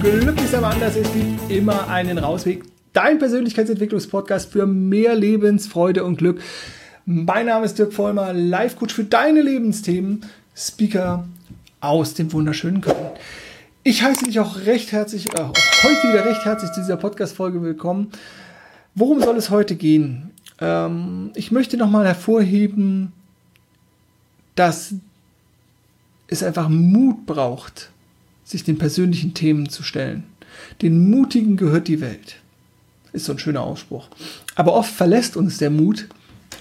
[0.00, 2.62] Glücklich aber anders, es gibt immer einen Rausweg.
[2.94, 6.40] Dein Persönlichkeitsentwicklungspodcast für mehr Lebensfreude und Glück.
[7.04, 10.24] Mein Name ist Dirk Vollmer, Live-Coach für deine Lebensthemen,
[10.56, 11.28] Speaker
[11.82, 13.10] aus dem wunderschönen Köln.
[13.82, 15.42] Ich heiße dich auch recht herzlich, äh,
[15.82, 18.10] heute wieder recht herzlich zu dieser Podcast-Folge willkommen.
[18.94, 20.30] Worum soll es heute gehen?
[20.62, 23.12] Ähm, ich möchte nochmal hervorheben,
[24.54, 24.94] dass
[26.26, 27.90] es einfach Mut braucht,
[28.44, 30.24] sich den persönlichen Themen zu stellen.
[30.82, 32.36] Den Mutigen gehört die Welt.
[33.12, 34.08] Ist so ein schöner Ausspruch.
[34.54, 36.06] Aber oft verlässt uns der Mut,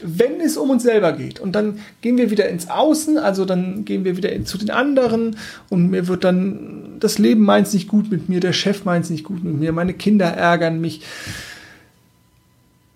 [0.02, 1.40] wenn es um uns selber geht.
[1.40, 5.36] Und dann gehen wir wieder ins Außen, also dann gehen wir wieder zu den anderen
[5.70, 9.24] und mir wird dann, das Leben meint nicht gut mit mir, der Chef meint nicht
[9.24, 11.02] gut mit mir, meine Kinder ärgern mich,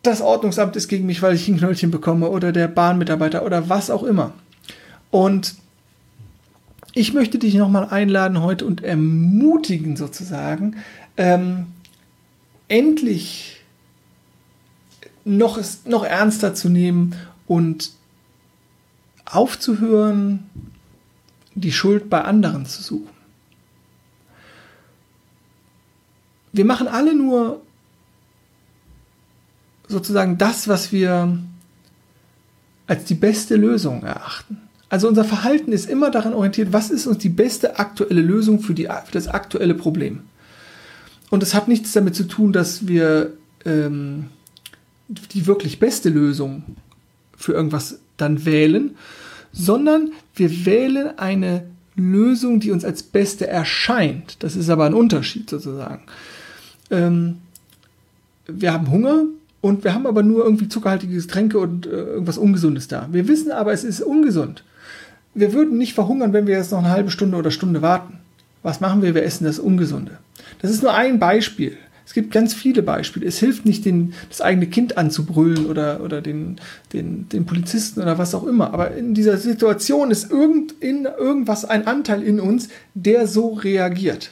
[0.02, 3.90] das Ordnungsamt ist gegen mich, weil ich ein Knöllchen bekomme oder der Bahnmitarbeiter oder was
[3.90, 4.34] auch immer.
[5.12, 5.56] Und
[6.94, 10.78] ich möchte dich nochmal einladen heute und ermutigen sozusagen,
[11.18, 11.68] ähm,
[12.68, 13.64] endlich
[15.26, 17.16] noch, noch ernster zu nehmen
[17.48, 17.92] und
[19.26, 20.50] aufzuhören,
[21.56, 23.10] die Schuld bei anderen zu suchen.
[26.52, 27.62] Wir machen alle nur
[29.88, 31.40] sozusagen das, was wir
[32.86, 34.63] als die beste Lösung erachten.
[34.94, 38.76] Also unser Verhalten ist immer daran orientiert, was ist uns die beste aktuelle Lösung für,
[38.76, 40.20] die, für das aktuelle Problem.
[41.32, 43.34] Und es hat nichts damit zu tun, dass wir
[43.66, 44.26] ähm,
[45.08, 46.62] die wirklich beste Lösung
[47.36, 48.96] für irgendwas dann wählen,
[49.52, 51.64] sondern wir wählen eine
[51.96, 54.44] Lösung, die uns als beste erscheint.
[54.44, 56.04] Das ist aber ein Unterschied sozusagen.
[56.92, 57.38] Ähm,
[58.46, 59.24] wir haben Hunger
[59.60, 63.10] und wir haben aber nur irgendwie zuckerhaltige Getränke und äh, irgendwas Ungesundes da.
[63.12, 64.64] Wir wissen aber, es ist ungesund
[65.34, 68.20] wir würden nicht verhungern, wenn wir jetzt noch eine halbe Stunde oder Stunde warten.
[68.62, 69.16] Was machen wir?
[69.16, 70.20] Wir essen das Ungesunde.
[70.62, 71.78] Das ist nur ein Beispiel.
[72.06, 73.26] Es gibt ganz viele Beispiele.
[73.26, 76.58] Es hilft nicht, den, das eigene Kind anzubrüllen oder, oder den,
[76.92, 78.74] den, den Polizisten oder was auch immer.
[78.74, 84.32] Aber in dieser Situation ist irgend, in, irgendwas ein Anteil in uns, der so reagiert.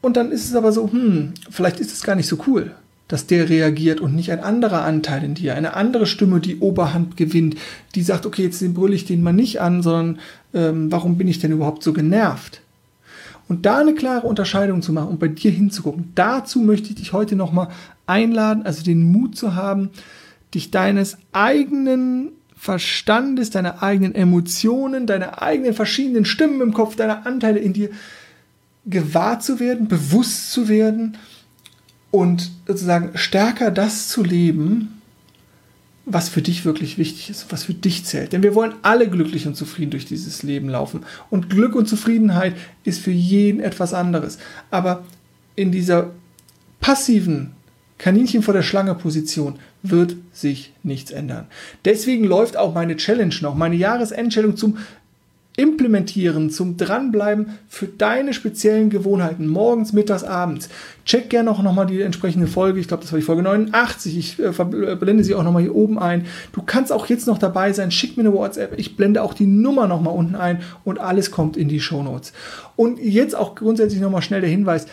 [0.00, 2.72] Und dann ist es aber so, hm, vielleicht ist es gar nicht so cool
[3.10, 7.16] dass der reagiert und nicht ein anderer Anteil in dir, eine andere Stimme, die Oberhand
[7.16, 7.56] gewinnt,
[7.96, 10.20] die sagt, okay, jetzt brülle ich den mal nicht an, sondern
[10.54, 12.60] ähm, warum bin ich denn überhaupt so genervt?
[13.48, 17.12] Und da eine klare Unterscheidung zu machen und bei dir hinzugucken, dazu möchte ich dich
[17.12, 17.70] heute nochmal
[18.06, 19.90] einladen, also den Mut zu haben,
[20.54, 27.58] dich deines eigenen Verstandes, deiner eigenen Emotionen, deiner eigenen verschiedenen Stimmen im Kopf, deiner Anteile
[27.58, 27.90] in dir
[28.86, 31.16] gewahr zu werden, bewusst zu werden
[32.10, 35.00] und sozusagen stärker das zu leben,
[36.06, 38.32] was für dich wirklich wichtig ist, was für dich zählt.
[38.32, 41.04] Denn wir wollen alle glücklich und zufrieden durch dieses Leben laufen.
[41.28, 42.54] Und Glück und Zufriedenheit
[42.84, 44.38] ist für jeden etwas anderes.
[44.70, 45.04] Aber
[45.54, 46.10] in dieser
[46.80, 47.52] passiven
[47.98, 51.46] Kaninchen vor der Schlange Position wird sich nichts ändern.
[51.84, 54.78] Deswegen läuft auch meine Challenge noch, meine Jahresendstellung zum
[55.60, 60.70] implementieren, zum Dranbleiben für deine speziellen Gewohnheiten, morgens, mittags, abends.
[61.04, 64.38] Check gerne auch nochmal die entsprechende Folge, ich glaube, das war die Folge 89, ich
[64.38, 66.24] äh, äh, blende sie auch nochmal hier oben ein.
[66.52, 69.46] Du kannst auch jetzt noch dabei sein, schick mir eine WhatsApp, ich blende auch die
[69.46, 72.32] Nummer nochmal unten ein und alles kommt in die Shownotes.
[72.76, 74.86] Und jetzt auch grundsätzlich nochmal schnell der Hinweis,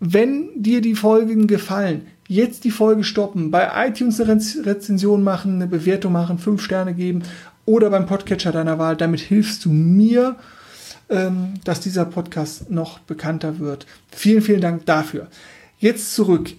[0.00, 5.66] wenn dir die Folgen gefallen, jetzt die Folge stoppen, bei iTunes eine Rezension machen, eine
[5.66, 7.22] Bewertung machen, fünf Sterne geben
[7.66, 8.96] oder beim Podcatcher deiner Wahl.
[8.96, 10.36] Damit hilfst du mir,
[11.08, 13.86] ähm, dass dieser Podcast noch bekannter wird.
[14.10, 15.28] Vielen, vielen Dank dafür.
[15.78, 16.50] Jetzt zurück.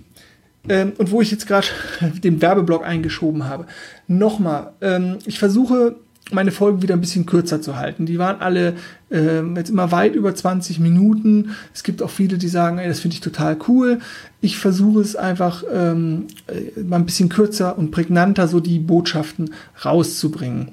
[0.67, 1.67] Ähm, und wo ich jetzt gerade
[2.23, 3.66] den Werbeblock eingeschoben habe.
[4.07, 5.95] Nochmal, ähm, ich versuche
[6.31, 8.05] meine Folgen wieder ein bisschen kürzer zu halten.
[8.05, 8.73] Die waren alle
[9.11, 11.51] äh, jetzt immer weit über 20 Minuten.
[11.73, 13.99] Es gibt auch viele, die sagen, ey, das finde ich total cool.
[14.41, 19.53] Ich versuche es einfach ähm, äh, mal ein bisschen kürzer und prägnanter so die Botschaften
[19.84, 20.72] rauszubringen.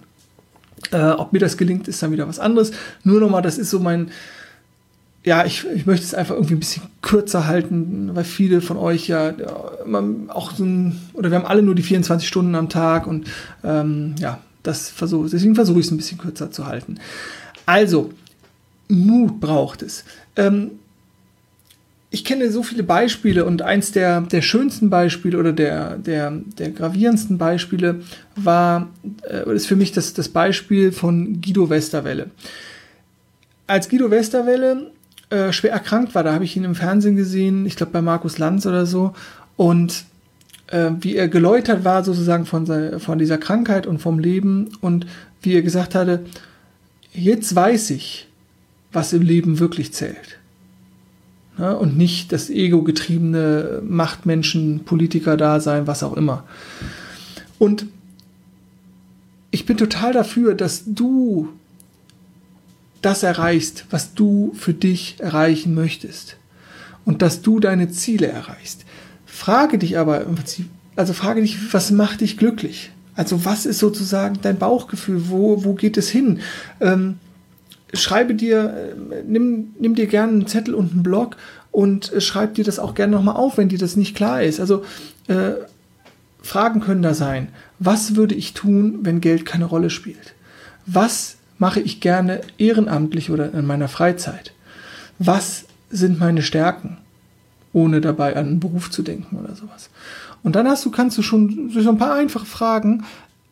[0.90, 2.72] Äh, ob mir das gelingt, ist dann wieder was anderes.
[3.04, 4.10] Nur nochmal, das ist so mein,
[5.24, 9.06] ja, ich, ich möchte es einfach irgendwie ein bisschen kürzer halten, weil viele von euch
[9.08, 9.72] ja, ja
[10.28, 13.28] auch so ein, oder wir haben alle nur die 24 Stunden am Tag und
[13.62, 16.98] ähm, ja, das versuche, deswegen versuche ich es ein bisschen kürzer zu halten.
[17.66, 18.10] Also,
[18.88, 20.04] Mut braucht es.
[20.36, 20.72] Ähm,
[22.12, 26.70] ich kenne so viele Beispiele und eins der, der schönsten Beispiele oder der, der, der
[26.70, 28.02] gravierendsten Beispiele
[28.36, 28.90] war,
[29.28, 32.30] äh, ist für mich das, das Beispiel von Guido Westerwelle.
[33.66, 34.90] Als Guido Westerwelle
[35.30, 38.36] äh, schwer erkrankt war, da habe ich ihn im Fernsehen gesehen, ich glaube bei Markus
[38.36, 39.14] Lanz oder so,
[39.56, 40.04] und
[40.66, 45.06] äh, wie er geläutert war sozusagen von, von dieser Krankheit und vom Leben und
[45.40, 46.20] wie er gesagt hatte,
[47.14, 48.28] jetzt weiß ich,
[48.92, 50.41] was im Leben wirklich zählt.
[51.58, 51.76] Ne?
[51.76, 56.44] Und nicht das ego-getriebene Machtmenschen, Politiker da sein, was auch immer.
[57.58, 57.86] Und
[59.50, 61.48] ich bin total dafür, dass du
[63.02, 66.36] das erreichst, was du für dich erreichen möchtest.
[67.04, 68.84] Und dass du deine Ziele erreichst.
[69.26, 72.92] Frage dich aber im Prinzip, also frage dich, was macht dich glücklich?
[73.14, 75.28] Also was ist sozusagen dein Bauchgefühl?
[75.28, 76.40] Wo, wo geht es hin?
[76.80, 77.16] Ähm,
[77.92, 81.36] schreibe dir, äh, nimm, nimm dir gerne einen Zettel und einen Blog
[81.70, 84.60] und äh, schreib dir das auch gerne nochmal auf, wenn dir das nicht klar ist.
[84.60, 84.84] Also
[85.28, 85.52] äh,
[86.42, 87.48] Fragen können da sein.
[87.78, 90.34] Was würde ich tun, wenn Geld keine Rolle spielt?
[90.86, 94.52] Was mache ich gerne ehrenamtlich oder in meiner Freizeit?
[95.18, 96.98] Was sind meine Stärken?
[97.72, 99.88] Ohne dabei an einen Beruf zu denken oder sowas.
[100.42, 103.04] Und dann hast du, kannst du schon durch so ein paar einfache Fragen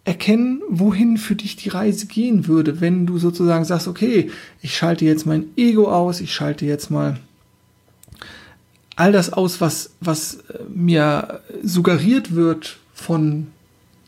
[0.04, 4.30] erkennen, wohin für dich die Reise gehen würde, wenn du sozusagen sagst, okay,
[4.62, 7.18] ich schalte jetzt mein Ego aus, ich schalte jetzt mal
[8.96, 13.46] all das aus, was, was äh, mir suggeriert wird von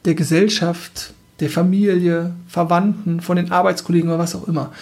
[0.05, 4.73] der Gesellschaft, der Familie, Verwandten, von den Arbeitskollegen oder was auch immer.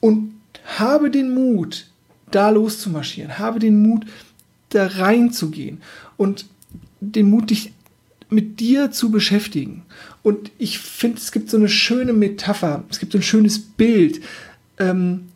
[0.00, 0.32] Und
[0.78, 1.86] habe den Mut,
[2.30, 4.06] da loszumarschieren, habe den Mut,
[4.70, 5.82] da reinzugehen
[6.16, 6.46] und
[7.00, 7.72] den Mut, dich
[8.30, 9.82] mit dir zu beschäftigen.
[10.28, 14.20] Und ich finde, es gibt so eine schöne Metapher, es gibt so ein schönes Bild,
[14.78, 15.28] ähm,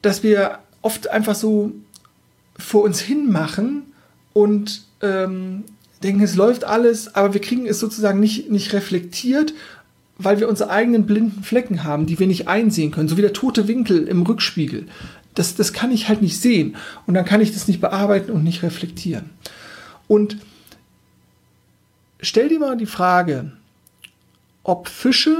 [0.00, 1.72] dass wir oft einfach so
[2.58, 3.82] vor uns hin machen
[4.32, 5.64] und ähm,
[6.02, 9.52] denken, es läuft alles, aber wir kriegen es sozusagen nicht, nicht reflektiert,
[10.16, 13.34] weil wir unsere eigenen blinden Flecken haben, die wir nicht einsehen können, so wie der
[13.34, 14.86] tote Winkel im Rückspiegel.
[15.34, 16.76] Das, das kann ich halt nicht sehen
[17.06, 19.28] und dann kann ich das nicht bearbeiten und nicht reflektieren.
[20.08, 20.38] Und
[22.22, 23.52] stell dir mal die Frage,
[24.64, 25.36] ob Fische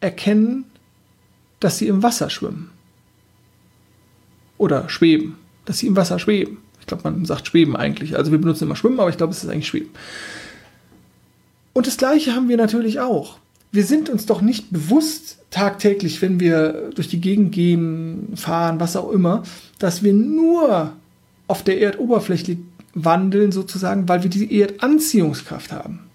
[0.00, 0.64] erkennen,
[1.60, 2.70] dass sie im Wasser schwimmen.
[4.56, 6.58] Oder schweben, dass sie im Wasser schweben.
[6.80, 8.16] Ich glaube, man sagt schweben eigentlich.
[8.16, 9.90] Also wir benutzen immer schwimmen, aber ich glaube, es ist eigentlich schweben.
[11.74, 13.38] Und das Gleiche haben wir natürlich auch.
[13.70, 18.96] Wir sind uns doch nicht bewusst tagtäglich, wenn wir durch die Gegend gehen, fahren, was
[18.96, 19.42] auch immer,
[19.78, 20.92] dass wir nur
[21.46, 22.56] auf der Erdoberfläche
[22.94, 26.07] wandeln, sozusagen, weil wir diese Erdanziehungskraft haben.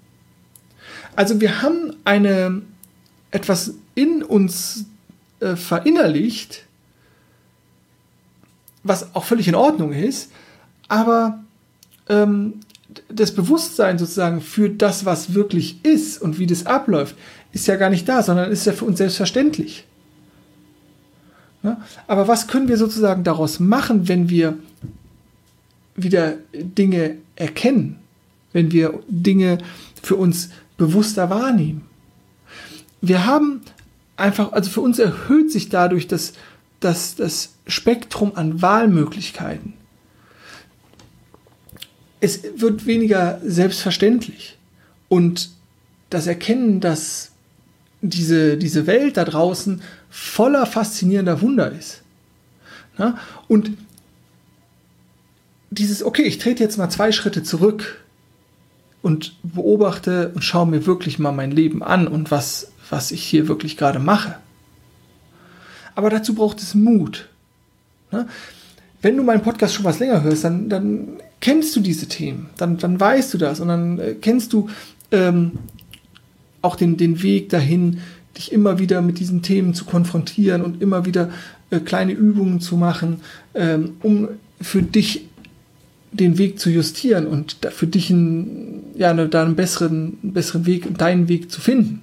[1.16, 2.62] Also wir haben eine
[3.32, 4.86] etwas in uns
[5.40, 6.66] äh, verinnerlicht,
[8.84, 10.32] was auch völlig in Ordnung ist,
[10.88, 11.44] aber
[12.10, 12.60] ähm,
[13.10, 17.16] das Bewusstsein sozusagen für das, was wirklich ist und wie das abläuft,
[17.52, 19.86] ist ja gar nicht da, sondern ist ja für uns selbstverständlich.
[21.64, 21.82] Ja?
[22.08, 24.58] Aber was können wir sozusagen daraus machen, wenn wir
[25.96, 28.00] wieder Dinge erkennen,
[28.52, 29.60] wenn wir Dinge
[30.02, 31.86] für uns bewusster wahrnehmen.
[33.02, 33.62] Wir haben
[34.16, 36.34] einfach, also für uns erhöht sich dadurch das,
[36.80, 39.74] das, das Spektrum an Wahlmöglichkeiten.
[42.20, 44.58] Es wird weniger selbstverständlich.
[45.10, 45.50] Und
[46.10, 47.32] das Erkennen, dass
[48.02, 52.02] diese, diese Welt da draußen voller faszinierender Wunder ist.
[52.98, 53.18] Na?
[53.48, 53.72] Und
[55.72, 58.04] dieses, okay, ich trete jetzt mal zwei Schritte zurück
[59.04, 63.48] und beobachte und schaue mir wirklich mal mein Leben an und was, was ich hier
[63.48, 64.38] wirklich gerade mache.
[65.94, 67.30] Aber dazu braucht es Mut.
[68.12, 68.28] Ne?
[69.02, 71.08] Wenn du meinen Podcast schon was länger hörst, dann, dann
[71.42, 74.70] kennst du diese Themen, dann, dann weißt du das und dann äh, kennst du
[75.12, 75.60] ähm,
[76.62, 78.00] auch den, den Weg dahin,
[78.38, 81.30] dich immer wieder mit diesen Themen zu konfrontieren und immer wieder
[81.70, 83.20] äh, kleine Übungen zu machen,
[83.54, 84.30] ähm, um
[84.62, 85.28] für dich
[86.14, 91.28] den Weg zu justieren und für dich einen, ja, da einen besseren, besseren Weg, deinen
[91.28, 92.02] Weg zu finden.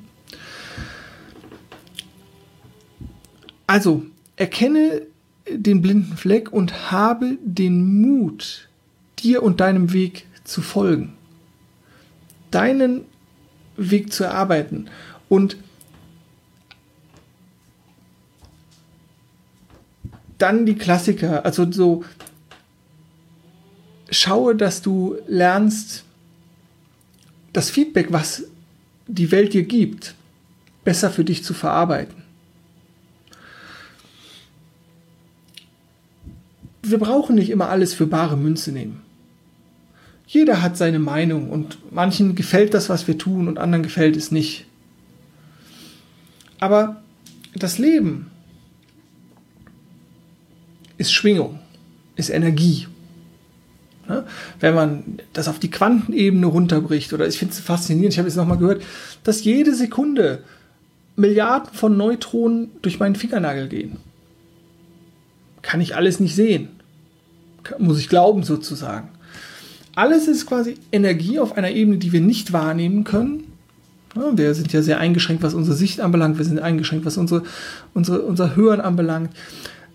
[3.67, 4.05] Also,
[4.37, 5.03] erkenne
[5.49, 8.69] den blinden Fleck und habe den Mut,
[9.21, 11.13] dir und deinem Weg zu folgen.
[12.51, 13.03] Deinen
[13.77, 14.87] Weg zu erarbeiten.
[15.29, 15.57] Und
[20.39, 22.03] dann die Klassiker, also so
[24.11, 26.05] schaue, dass du lernst,
[27.53, 28.45] das Feedback, was
[29.07, 30.15] die Welt dir gibt,
[30.85, 32.23] besser für dich zu verarbeiten.
[36.83, 39.03] Wir brauchen nicht immer alles für bare Münze nehmen.
[40.27, 44.31] Jeder hat seine Meinung und manchen gefällt das, was wir tun und anderen gefällt es
[44.31, 44.65] nicht.
[46.61, 47.03] Aber
[47.55, 48.31] das Leben
[50.99, 51.59] ist Schwingung,
[52.15, 52.87] ist Energie.
[54.11, 54.25] Ne?
[54.59, 58.35] Wenn man das auf die Quantenebene runterbricht, oder ich finde es faszinierend, ich habe es
[58.35, 58.83] nochmal gehört,
[59.23, 60.43] dass jede Sekunde
[61.15, 63.99] Milliarden von Neutronen durch meinen Fingernagel gehen.
[65.63, 66.71] Kann ich alles nicht sehen.
[67.79, 69.11] muss ich glauben sozusagen.
[69.95, 73.45] Alles ist quasi Energie auf einer Ebene, die wir nicht wahrnehmen können.
[74.17, 76.39] Ja, wir sind ja sehr eingeschränkt, was unsere Sicht anbelangt.
[76.39, 77.45] Wir sind eingeschränkt, was unsere,
[77.95, 79.31] unsere, unser Hören anbelangt,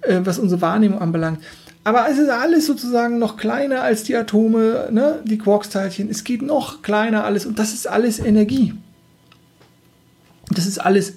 [0.02, 1.40] äh, was unsere Wahrnehmung anbelangt.
[1.84, 5.22] Aber es ist alles sozusagen noch kleiner als die Atome, ne?
[5.24, 6.10] die Quarksteilchen.
[6.10, 8.74] Es geht noch kleiner alles und das ist alles Energie.
[10.50, 11.14] Das ist alles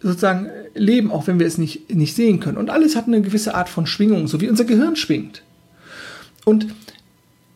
[0.00, 2.58] sozusagen Leben, auch wenn wir es nicht, nicht sehen können.
[2.58, 5.42] Und alles hat eine gewisse Art von Schwingung, so wie unser Gehirn schwingt.
[6.44, 6.66] Und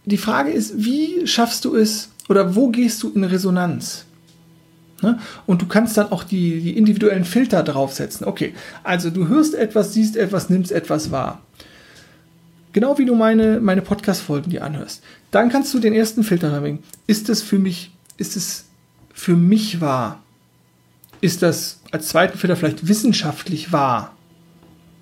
[0.04, 4.05] die Frage ist, wie schaffst du es oder wo gehst du in Resonanz?
[5.02, 5.18] Ne?
[5.44, 8.26] Und du kannst dann auch die, die individuellen Filter draufsetzen.
[8.26, 11.42] Okay, also du hörst etwas, siehst etwas, nimmst etwas wahr.
[12.72, 15.02] Genau wie du meine, meine Podcast-Folgen dir anhörst.
[15.30, 16.82] Dann kannst du den ersten Filter reinbringen.
[17.06, 18.66] Ist es für mich, ist es
[19.12, 20.22] für mich wahr?
[21.20, 24.14] Ist das als zweiten Filter vielleicht wissenschaftlich wahr?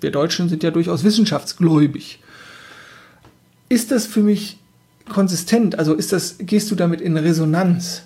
[0.01, 2.19] Wir Deutschen sind ja durchaus wissenschaftsgläubig.
[3.69, 4.57] Ist das für mich
[5.09, 5.77] konsistent?
[5.77, 8.03] Also ist das, gehst du damit in Resonanz?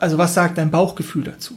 [0.00, 1.56] Also was sagt dein Bauchgefühl dazu?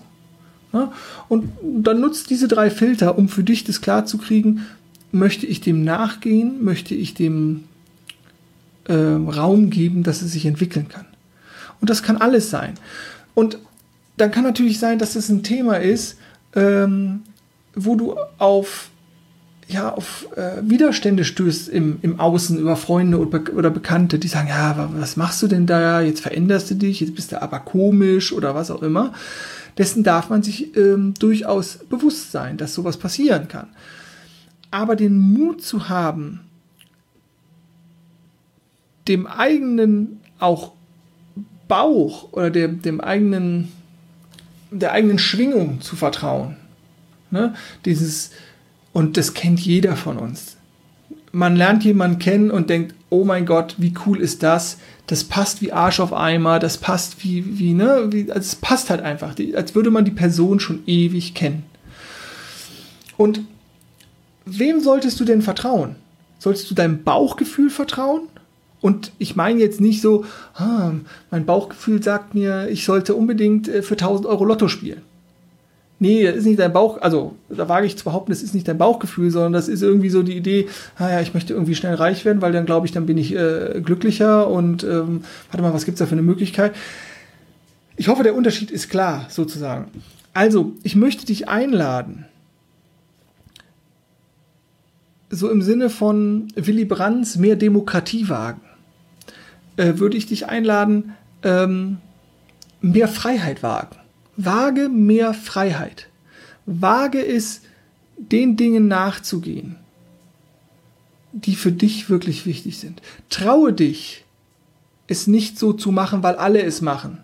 [1.29, 4.65] Und dann nutzt diese drei Filter, um für dich das klar zu kriegen,
[5.12, 7.63] möchte ich dem nachgehen, möchte ich dem
[8.86, 11.05] äh, Raum geben, dass es sich entwickeln kann.
[11.79, 12.74] Und das kann alles sein.
[13.34, 13.58] Und
[14.17, 16.17] dann kann natürlich sein, dass es ein Thema ist,
[16.55, 17.24] ähm,
[17.74, 18.89] wo du auf,
[19.68, 24.90] ja, auf äh, Widerstände stößt im, im Außen über Freunde oder, Bekannte, die sagen, ja,
[24.94, 26.02] was machst du denn da?
[26.02, 29.14] Jetzt veränderst du dich, jetzt bist du aber komisch oder was auch immer.
[29.78, 33.68] Dessen darf man sich ähm, durchaus bewusst sein, dass sowas passieren kann
[34.76, 36.42] aber den Mut zu haben,
[39.08, 40.74] dem eigenen auch
[41.70, 43.72] Bauch oder dem, dem eigenen,
[44.72, 46.58] der eigenen Schwingung zu vertrauen.
[47.32, 47.54] Ne?
[47.86, 48.32] Dieses,
[48.96, 50.56] und das kennt jeder von uns.
[51.34, 54.78] Man lernt jemanden kennen und denkt, oh mein Gott, wie cool ist das?
[55.06, 58.08] Das passt wie Arsch auf Eimer, das passt wie, wie, ne?
[58.12, 61.64] Wie, also es passt halt einfach, als würde man die Person schon ewig kennen.
[63.18, 63.42] Und
[64.46, 65.98] wem solltest du denn vertrauen?
[66.40, 68.30] Solltest du deinem Bauchgefühl vertrauen?
[68.80, 70.24] Und ich meine jetzt nicht so,
[70.54, 70.94] ah,
[71.32, 75.02] mein Bauchgefühl sagt mir, ich sollte unbedingt äh, für 1000 Euro Lotto spielen.
[75.98, 78.68] Nee, das ist nicht dein Bauch, also da wage ich zu behaupten, das ist nicht
[78.68, 80.68] dein Bauchgefühl, sondern das ist irgendwie so die Idee,
[81.00, 83.34] naja, ah ich möchte irgendwie schnell reich werden, weil dann glaube ich, dann bin ich
[83.34, 86.75] äh, glücklicher und ähm, warte mal, was gibt es da für eine Möglichkeit?
[87.96, 89.90] Ich hoffe, der Unterschied ist klar, sozusagen.
[90.34, 92.25] Also, ich möchte dich einladen,
[95.30, 98.62] so im Sinne von Willy Brandts mehr Demokratie wagen,
[99.78, 101.98] äh, würde ich dich einladen, ähm,
[102.82, 103.96] mehr Freiheit wagen.
[104.38, 106.08] Wage mehr Freiheit.
[106.65, 107.62] Wage es,
[108.18, 109.75] den Dingen nachzugehen,
[111.32, 113.01] die für dich wirklich wichtig sind.
[113.30, 114.24] Traue dich,
[115.08, 117.20] es nicht so zu machen, weil alle es machen.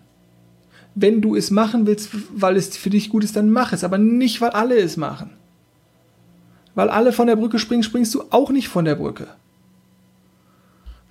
[0.94, 3.98] Wenn du es machen willst, weil es für dich gut ist, dann mach es, aber
[3.98, 5.30] nicht, weil alle es machen
[6.74, 9.28] weil alle von der Brücke springen, springst du auch nicht von der Brücke.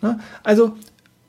[0.01, 0.19] Na?
[0.43, 0.75] Also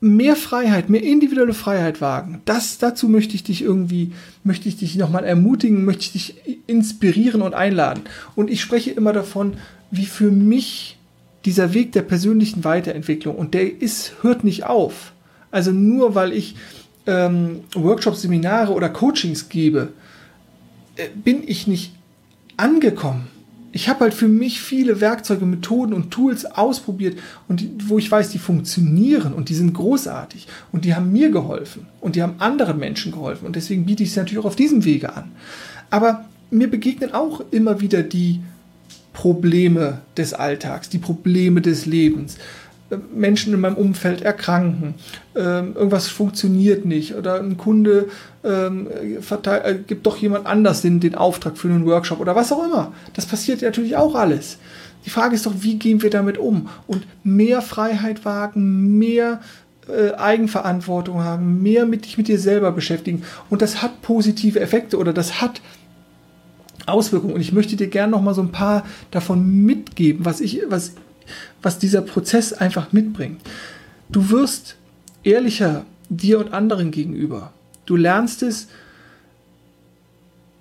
[0.03, 2.41] mehr Freiheit, mehr individuelle Freiheit wagen.
[2.45, 4.11] Das, dazu möchte ich dich irgendwie,
[4.43, 6.35] möchte ich dich nochmal ermutigen, möchte ich dich
[6.67, 8.03] inspirieren und einladen.
[8.35, 9.55] Und ich spreche immer davon,
[9.91, 10.97] wie für mich
[11.45, 15.13] dieser Weg der persönlichen Weiterentwicklung und der ist, hört nicht auf.
[15.51, 16.55] Also nur weil ich
[17.05, 19.93] ähm, Workshops, Seminare oder Coachings gebe,
[20.97, 21.95] äh, bin ich nicht
[22.57, 23.27] angekommen
[23.75, 28.09] ich habe halt für mich viele Werkzeuge, Methoden und Tools ausprobiert und die, wo ich
[28.09, 32.35] weiß, die funktionieren und die sind großartig und die haben mir geholfen und die haben
[32.37, 35.31] anderen Menschen geholfen und deswegen biete ich sie natürlich auch auf diesem Wege an.
[35.89, 38.41] Aber mir begegnen auch immer wieder die
[39.11, 42.37] Probleme des Alltags, die Probleme des Lebens.
[43.13, 44.95] Menschen in meinem Umfeld erkranken,
[45.35, 48.07] ähm, irgendwas funktioniert nicht oder ein Kunde
[48.43, 48.87] ähm,
[49.21, 52.63] verteil, äh, gibt doch jemand anders den, den Auftrag für einen Workshop oder was auch
[52.63, 52.93] immer.
[53.13, 54.57] Das passiert natürlich auch alles.
[55.05, 56.69] Die Frage ist doch, wie gehen wir damit um?
[56.87, 59.41] Und mehr Freiheit wagen, mehr
[59.87, 63.23] äh, Eigenverantwortung haben, mehr mit dich mit dir selber beschäftigen.
[63.49, 65.61] Und das hat positive Effekte oder das hat
[66.85, 67.33] Auswirkungen.
[67.33, 70.93] Und ich möchte dir gerne noch mal so ein paar davon mitgeben, was ich, was
[71.61, 73.41] was dieser Prozess einfach mitbringt.
[74.09, 74.75] Du wirst
[75.23, 77.53] ehrlicher dir und anderen gegenüber.
[77.85, 78.67] Du lernst es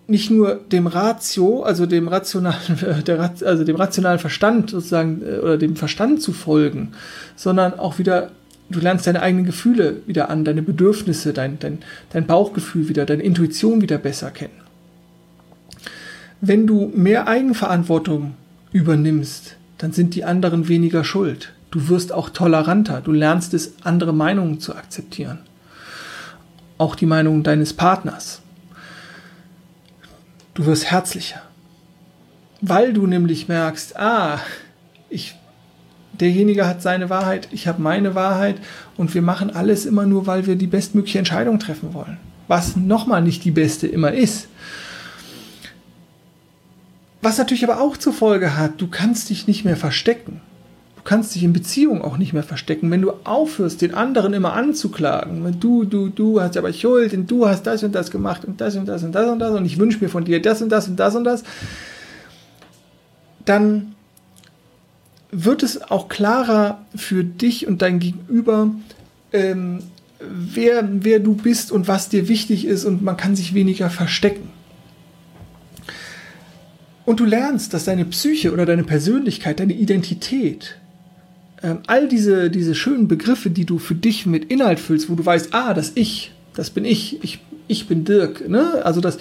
[0.06, 5.58] nicht nur dem Ratio, also dem rationalen, der, also dem rationalen Verstand sozusagen äh, oder
[5.58, 6.92] dem Verstand zu folgen,
[7.36, 8.30] sondern auch wieder,
[8.68, 11.78] du lernst deine eigenen Gefühle wieder an, deine Bedürfnisse, dein, dein,
[12.10, 14.60] dein Bauchgefühl wieder, deine Intuition wieder besser kennen.
[16.40, 18.34] Wenn du mehr Eigenverantwortung
[18.72, 21.52] übernimmst, dann sind die anderen weniger schuld.
[21.72, 23.00] Du wirst auch toleranter.
[23.00, 25.40] Du lernst es, andere Meinungen zu akzeptieren.
[26.78, 28.42] Auch die Meinung deines Partners.
[30.54, 31.42] Du wirst herzlicher.
[32.60, 34.38] Weil du nämlich merkst, ah,
[35.10, 35.34] ich,
[36.12, 38.58] derjenige hat seine Wahrheit, ich habe meine Wahrheit
[38.96, 42.18] und wir machen alles immer nur, weil wir die bestmögliche Entscheidung treffen wollen.
[42.46, 44.46] Was nochmal nicht die beste immer ist.
[47.22, 50.40] Was natürlich aber auch zur Folge hat, du kannst dich nicht mehr verstecken.
[50.96, 52.90] Du kannst dich in Beziehungen auch nicht mehr verstecken.
[52.90, 57.30] Wenn du aufhörst, den anderen immer anzuklagen, wenn du, du, du hast aber Schuld und
[57.30, 59.64] du hast das und das gemacht und das und das und das und das und
[59.64, 61.44] ich wünsche mir von dir das und das und das und das,
[63.44, 63.94] dann
[65.32, 68.70] wird es auch klarer für dich und dein Gegenüber,
[69.32, 69.78] ähm,
[70.20, 74.50] wer, wer du bist und was dir wichtig ist und man kann sich weniger verstecken.
[77.04, 80.76] Und du lernst, dass deine Psyche oder deine Persönlichkeit, deine Identität,
[81.62, 85.24] ähm, all diese, diese schönen Begriffe, die du für dich mit Inhalt füllst, wo du
[85.24, 88.48] weißt, ah, das Ich, das bin ich, ich, ich bin Dirk.
[88.48, 88.84] Ne?
[88.84, 89.18] Also das,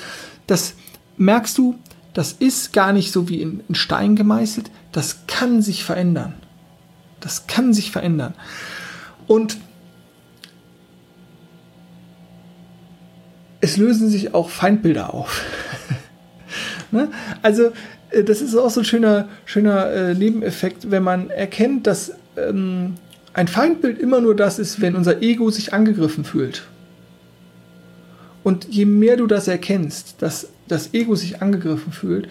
[0.48, 0.76] das
[1.18, 1.76] merkst du,
[2.14, 6.34] das ist gar nicht so wie in, in Stein gemeißelt, das kann sich verändern.
[7.20, 8.34] Das kann sich verändern.
[9.28, 9.58] Und
[13.62, 15.46] es lösen sich auch Feindbilder auf.
[16.92, 17.10] Ne?
[17.42, 17.72] Also
[18.12, 22.96] äh, das ist auch so ein schöner, schöner äh, Nebeneffekt, wenn man erkennt, dass ähm,
[23.34, 26.64] ein Feindbild immer nur das ist, wenn unser Ego sich angegriffen fühlt.
[28.44, 32.28] Und je mehr du das erkennst, dass das Ego sich angegriffen fühlt,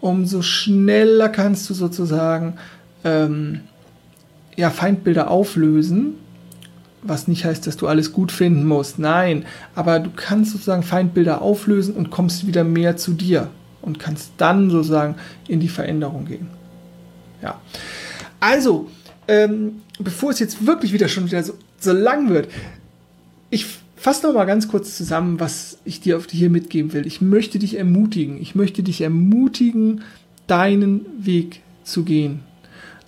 [0.00, 2.54] umso schneller kannst du sozusagen
[3.02, 3.60] ähm,
[4.56, 6.14] ja, Feindbilder auflösen.
[7.02, 8.98] Was nicht heißt, dass du alles gut finden musst.
[8.98, 9.44] Nein,
[9.74, 13.48] aber du kannst sozusagen Feindbilder auflösen und kommst wieder mehr zu dir
[13.84, 15.16] und kannst dann sozusagen
[15.48, 16.48] in die Veränderung gehen.
[17.42, 17.60] Ja.
[18.40, 18.90] Also,
[19.28, 22.48] ähm, bevor es jetzt wirklich wieder schon wieder so, so lang wird,
[23.50, 23.66] ich
[23.96, 27.06] fasse noch mal ganz kurz zusammen, was ich dir auf hier mitgeben will.
[27.06, 28.40] Ich möchte dich ermutigen.
[28.40, 30.02] Ich möchte dich ermutigen,
[30.46, 32.40] deinen Weg zu gehen.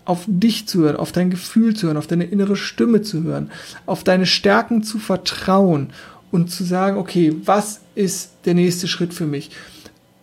[0.04, 3.50] Auf dich zu hören, auf dein Gefühl zu hören, auf deine innere Stimme zu hören,
[3.86, 5.88] auf deine Stärken zu vertrauen
[6.30, 9.50] und zu sagen, okay, was ist der nächste Schritt für mich?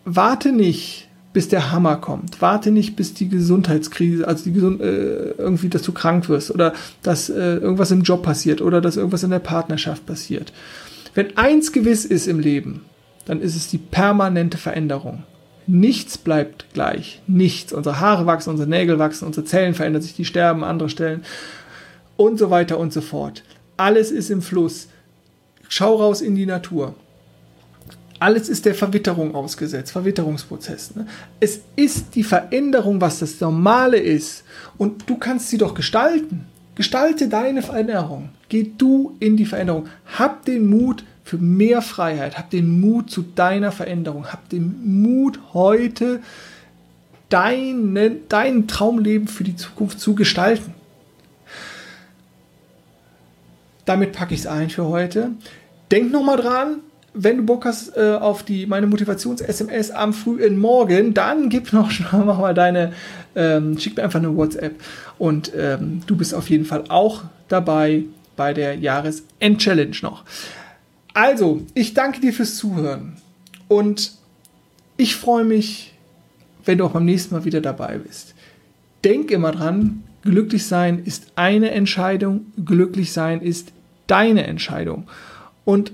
[0.04, 2.40] Warte nicht, bis der Hammer kommt.
[2.40, 6.72] Warte nicht, bis die Gesundheitskrise, also die Gesund äh, irgendwie, dass du krank wirst oder
[7.02, 10.52] dass äh, irgendwas im Job passiert oder dass irgendwas in der Partnerschaft passiert.
[11.14, 12.84] Wenn eins gewiss ist im Leben,
[13.26, 15.24] dann ist es die permanente Veränderung.
[15.66, 17.22] Nichts bleibt gleich.
[17.26, 17.72] Nichts.
[17.72, 21.24] Unsere Haare wachsen, unsere Nägel wachsen, unsere Zellen verändern sich, die sterben an andere Stellen
[22.16, 23.42] und so weiter und so fort.
[23.76, 24.88] Alles ist im Fluss.
[25.68, 26.94] Schau raus in die Natur
[28.24, 30.96] alles ist der Verwitterung ausgesetzt, Verwitterungsprozess.
[30.96, 31.06] Ne?
[31.40, 34.44] Es ist die Veränderung, was das Normale ist.
[34.78, 36.46] Und du kannst sie doch gestalten.
[36.74, 38.30] Gestalte deine Veränderung.
[38.48, 39.88] Geh du in die Veränderung.
[40.18, 42.38] Hab den Mut für mehr Freiheit.
[42.38, 44.32] Hab den Mut zu deiner Veränderung.
[44.32, 46.22] Hab den Mut heute
[47.28, 50.72] deine, dein Traumleben für die Zukunft zu gestalten.
[53.84, 55.32] Damit packe ich es ein für heute.
[55.90, 56.80] Denk nochmal dran,
[57.14, 61.90] wenn du Bock hast äh, auf die meine Motivations-SMS am frühen Morgen, dann gib noch
[62.12, 62.92] mach mal deine,
[63.36, 64.74] ähm, schick mir einfach eine WhatsApp
[65.18, 68.04] und ähm, du bist auf jeden Fall auch dabei
[68.36, 70.24] bei der Jahresend-Challenge noch.
[71.14, 73.16] Also, ich danke dir fürs Zuhören
[73.68, 74.12] und
[74.96, 75.94] ich freue mich,
[76.64, 78.34] wenn du auch beim nächsten Mal wieder dabei bist.
[79.04, 83.72] Denk immer dran, glücklich sein ist eine Entscheidung, glücklich sein ist
[84.08, 85.06] deine Entscheidung.
[85.64, 85.92] Und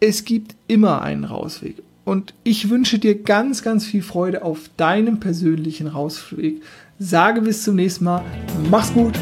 [0.00, 1.76] es gibt immer einen Rausweg.
[2.04, 6.62] Und ich wünsche dir ganz, ganz viel Freude auf deinem persönlichen Rausweg.
[6.98, 8.24] Sage bis zum nächsten Mal.
[8.70, 9.18] Mach's gut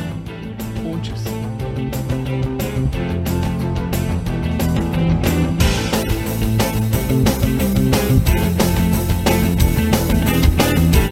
[0.85, 1.36] und tschüss.